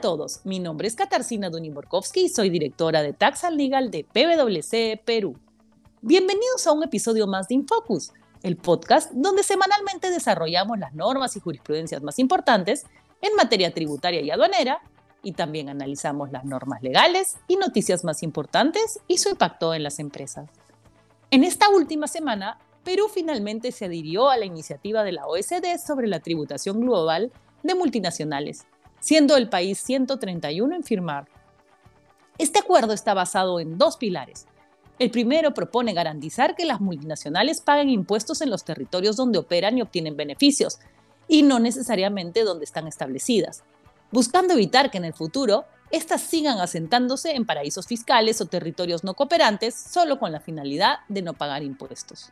[0.00, 4.98] todos, mi nombre es Katarzyna Duniborkowski y soy directora de Tax and Legal de PwC
[5.04, 5.36] Perú.
[6.00, 11.40] Bienvenidos a un episodio más de Infocus, el podcast donde semanalmente desarrollamos las normas y
[11.40, 12.86] jurisprudencias más importantes
[13.20, 14.80] en materia tributaria y aduanera
[15.22, 19.98] y también analizamos las normas legales y noticias más importantes y su impacto en las
[19.98, 20.48] empresas.
[21.30, 26.06] En esta última semana, Perú finalmente se adhirió a la iniciativa de la OECD sobre
[26.06, 28.66] la tributación global de multinacionales,
[29.00, 31.26] siendo el país 131 en firmar.
[32.38, 34.46] Este acuerdo está basado en dos pilares.
[34.98, 39.82] El primero propone garantizar que las multinacionales paguen impuestos en los territorios donde operan y
[39.82, 40.78] obtienen beneficios,
[41.26, 43.62] y no necesariamente donde están establecidas,
[44.10, 49.14] buscando evitar que en el futuro éstas sigan asentándose en paraísos fiscales o territorios no
[49.14, 52.30] cooperantes solo con la finalidad de no pagar impuestos.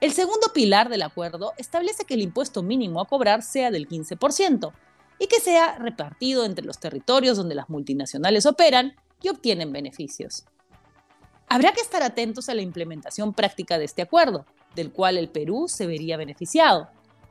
[0.00, 4.72] El segundo pilar del acuerdo establece que el impuesto mínimo a cobrar sea del 15%
[5.18, 10.44] y que sea repartido entre los territorios donde las multinacionales operan y obtienen beneficios.
[11.48, 14.44] Habrá que estar atentos a la implementación práctica de este acuerdo,
[14.74, 16.88] del cual el Perú se vería beneficiado,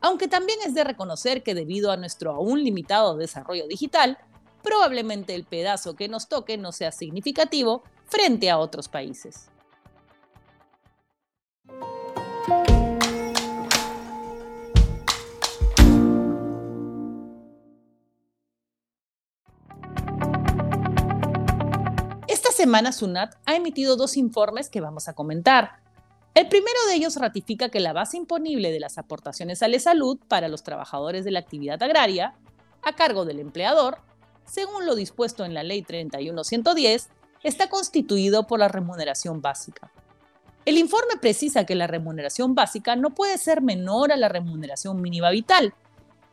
[0.00, 4.18] aunque también es de reconocer que debido a nuestro aún limitado desarrollo digital,
[4.62, 9.49] probablemente el pedazo que nos toque no sea significativo frente a otros países.
[22.60, 25.78] Semana SUNAT ha emitido dos informes que vamos a comentar.
[26.34, 30.18] El primero de ellos ratifica que la base imponible de las aportaciones a la salud
[30.28, 32.34] para los trabajadores de la actividad agraria,
[32.82, 33.96] a cargo del empleador,
[34.44, 37.08] según lo dispuesto en la Ley 31110,
[37.42, 39.90] está constituido por la remuneración básica.
[40.66, 45.30] El informe precisa que la remuneración básica no puede ser menor a la remuneración mínima
[45.30, 45.72] vital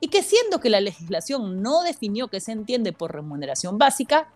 [0.00, 4.28] y que siendo que la legislación no definió qué se entiende por remuneración básica,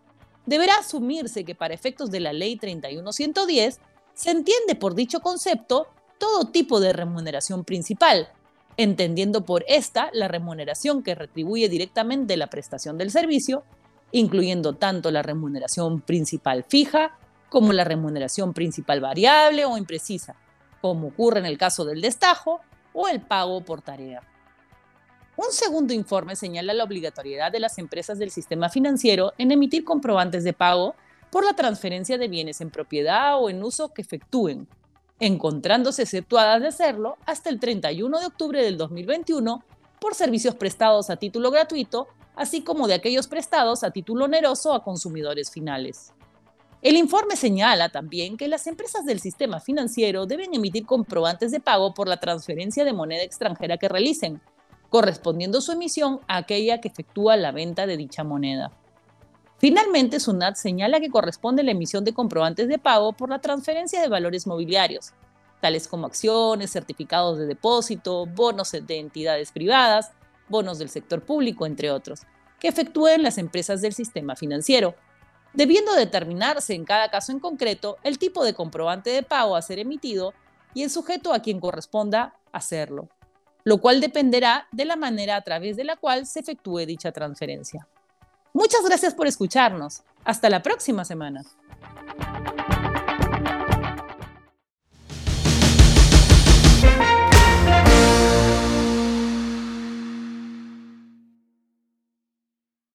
[0.46, 3.80] deberá asumirse que para efectos de la Ley 31110
[4.14, 5.88] se entiende por dicho concepto
[6.18, 8.28] todo tipo de remuneración principal,
[8.76, 13.64] entendiendo por esta la remuneración que retribuye directamente la prestación del servicio,
[14.12, 17.18] incluyendo tanto la remuneración principal fija
[17.48, 20.36] como la remuneración principal variable o imprecisa,
[20.80, 22.60] como ocurre en el caso del destajo
[22.92, 24.22] o el pago por tarea.
[25.36, 30.44] Un segundo informe señala la obligatoriedad de las empresas del sistema financiero en emitir comprobantes
[30.44, 30.94] de pago
[31.30, 34.68] por la transferencia de bienes en propiedad o en uso que efectúen,
[35.18, 39.64] encontrándose exceptuadas de hacerlo hasta el 31 de octubre del 2021
[40.00, 42.06] por servicios prestados a título gratuito,
[42.36, 46.12] así como de aquellos prestados a título oneroso a consumidores finales.
[46.80, 51.92] El informe señala también que las empresas del sistema financiero deben emitir comprobantes de pago
[51.94, 54.40] por la transferencia de moneda extranjera que realicen,
[54.94, 58.70] correspondiendo su emisión a aquella que efectúa la venta de dicha moneda.
[59.58, 64.06] Finalmente, SUNAT señala que corresponde la emisión de comprobantes de pago por la transferencia de
[64.06, 65.10] valores mobiliarios,
[65.60, 70.12] tales como acciones, certificados de depósito, bonos de entidades privadas,
[70.48, 72.20] bonos del sector público, entre otros,
[72.60, 74.94] que efectúen las empresas del sistema financiero,
[75.54, 79.80] debiendo determinarse en cada caso en concreto el tipo de comprobante de pago a ser
[79.80, 80.34] emitido
[80.72, 83.08] y el sujeto a quien corresponda hacerlo
[83.64, 87.88] lo cual dependerá de la manera a través de la cual se efectúe dicha transferencia.
[88.52, 90.02] Muchas gracias por escucharnos.
[90.24, 91.42] Hasta la próxima semana.